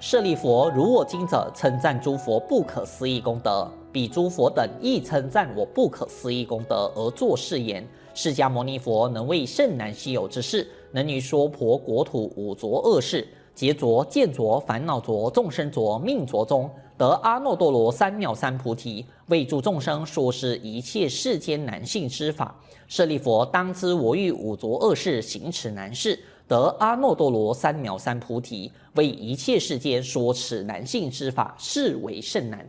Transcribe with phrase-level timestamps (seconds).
[0.00, 13.26] 舍利弗，如我今者称赞诸佛不可思议功德，彼诸佛等亦称赞我不可思议功德而作是言：释迦牟尼佛能为甚难稀有之事，能于娑婆国土五浊恶世、
[13.56, 22.54] 劫浊、见浊、烦恼浊、众生浊、命浊中，得阿耨多罗三藐三菩提，为诸众生说是一切世间难信之法。
[22.86, 26.20] 舍利佛，当知我欲五浊恶世行此难事。
[26.48, 32.66] 得阿耨多罗三藐三菩提，为一切世间说此难信之法，是为甚难。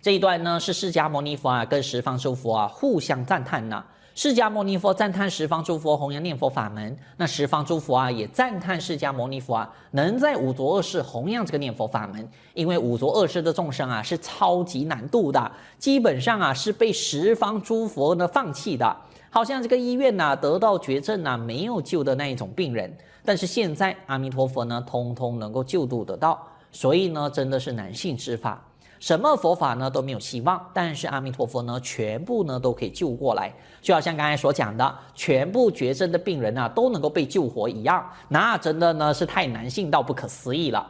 [0.00, 3.84] 这一段呢，是释迦牟尼佛啊跟十方诸佛啊互相赞叹呐、
[4.16, 18.96] 释迦牟尼佛赞叹十方诸佛弘扬念佛法门，那十方诸佛啊也赞叹释迦牟尼佛啊能在五浊恶世弘扬这个念佛法门，因为五浊恶世的众生啊是超级难度的，基本上啊是被十方诸佛呢放弃的。
[19.34, 28.62] 好像这个医院呐、得到绝症呐、没有救的那一种病人，但是现在阿弥陀佛呢，通通能够救度得到，所以呢，真的是难信之法，
[29.00, 40.86] 什么佛法呢都没有希望，但是阿弥陀佛呢，全部呢都可以救过来，就好像刚才所讲的，全部绝症的病人啊，都能够被救活一样，那真的呢是太难信到不可思议了，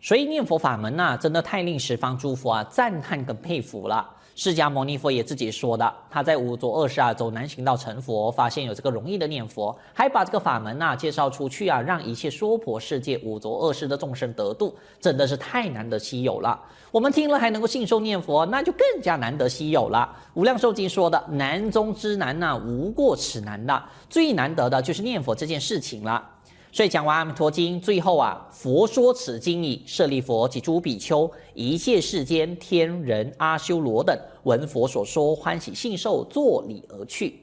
[0.00, 4.08] 所以念佛法门呐、真的太令十方诸佛啊赞叹跟佩服了。
[4.36, 16.58] 释迦牟尼佛也自己说的，他在五浊恶世啊走南行道成佛，发现有这个容易的念佛，还把这个法门呐、介绍出去啊，让一切娑婆世界五浊恶世的众生得度，真的是太难得稀有了。
[16.90, 20.10] 我们听了还能够信受念佛，那就更加难得稀有了。
[20.32, 26.26] 无量寿经说的难中之难呐、无过此难的，最难得的就是念佛这件事情了。
[26.72, 37.40] 所以讲完《阿弥陀经》，最后啊，佛说此经已，舍利弗及诸比丘，一切世间天人阿修罗等，闻佛所说，欢喜信受，作礼而去。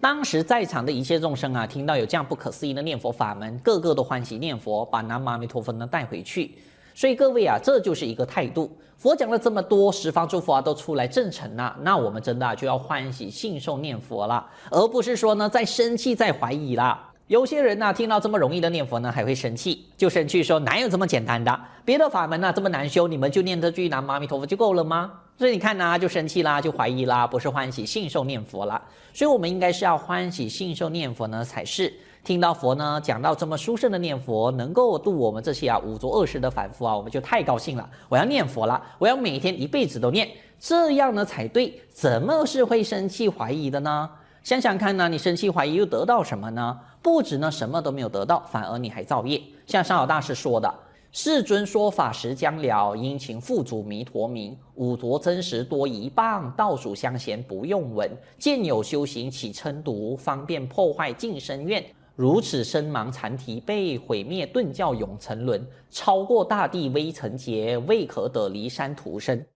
[0.00, 6.54] 当时在场的一切众生啊，听到有这样不可思议的念佛法门，个个都欢喜念佛，把南无阿弥陀佛呢带回去。
[6.94, 8.70] 所以各位啊，这就是一个态度。
[8.96, 17.08] 佛讲了这么多，十方诸佛啊都出来证成了，那我们真的啊就要欢喜信受念佛了，而不是说呢在生气、在怀疑了。
[17.32, 21.60] 有些人呢、听到这么容易的念佛呢，还会生气，就生气说哪有这么简单的？
[21.82, 25.10] 别的法门呢、这么难修，你们就念这句南无阿弥陀佛就够了吗？
[25.38, 28.78] 所以你看呢、就生气啦，就怀疑啦，不是欢喜信受念佛了。
[29.14, 31.90] 所以我们应该是要欢喜信受念佛呢，才是
[32.22, 37.88] 听到佛呢讲到这么殊胜的念佛，能够度我们这些啊五浊恶世的凡夫啊，我们就太高兴了。
[38.10, 40.28] 我要念佛了，我要每天一辈子都念，
[40.60, 41.80] 这样呢才对。
[41.88, 44.10] 怎么是会生气怀疑的呢？
[44.42, 46.76] 想想看呢，你生气怀疑又得到什么呢？
[47.00, 49.40] 不止呢，什么都没有得到，反而你还造业。
[49.66, 50.72] 像上老大师说的
[51.12, 54.56] ：“世尊说法时将了，殷勤付嘱弥陀名。
[54.74, 58.10] 五浊真实多一棒，道属相嫌不用闻。
[58.36, 61.84] 见有修行起嗔毒，方便破坏尽生愿。
[62.16, 69.46] 如此身盲残体被毁灭顿教永沉沦，超过大地微尘劫，未可得离山徒身。”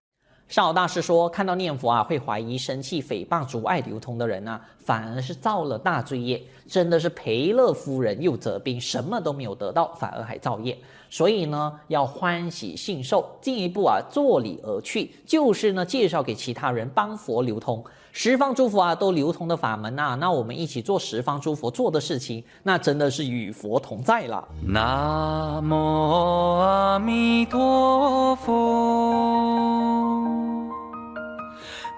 [0.49, 10.79] 少大师说：“看到念佛啊，会怀疑、生气、诽谤、阻碍流通的人啊，反而是造了大罪业，真的是赔了夫人又折兵，什么都没有得到，反而还造业。
[11.11, 17.85] 所以呢，要欢喜信受，进一步啊，作礼而去，就是呢，介绍给其他人，帮佛流通。
[18.13, 24.47] 十方诸佛啊，都流通的法门呐、那我们一起做十方诸佛做的事情，那真的是与佛同在了。
[24.65, 25.75] 南无
[26.61, 29.05] 阿弥陀佛。”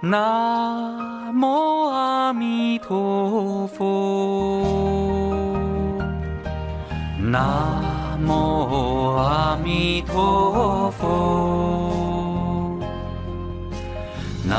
[0.01, 4.63] 南无阿弥陀佛，
[7.19, 7.83] 南
[8.25, 12.79] 无阿弥陀佛，
[14.47, 14.57] 南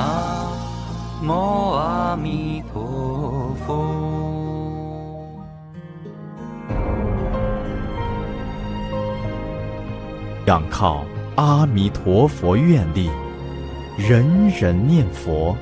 [1.24, 3.86] 无阿弥陀佛。
[10.48, 11.06] 仰靠
[11.38, 13.10] 阿弥陀佛愿力。
[14.00, 15.54] 人人念佛，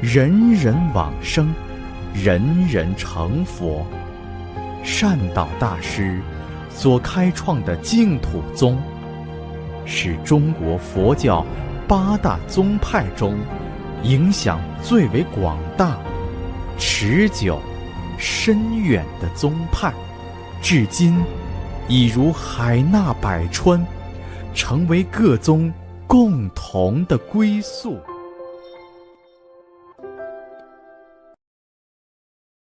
[0.00, 1.52] 人人往生，
[2.14, 3.84] 人人成佛。
[4.84, 6.20] 善导大师
[6.70, 8.78] 所开创的净土宗，
[9.84, 11.44] 是中国佛教
[11.88, 13.36] 八大宗派中
[14.04, 15.98] 影响最为广大、
[16.78, 17.60] 持久、
[18.16, 19.92] 深远的宗派，
[20.62, 21.20] 至今
[21.88, 23.84] 已如海纳百川，
[24.54, 25.72] 成为各宗
[26.12, 27.96] 共同的归宿。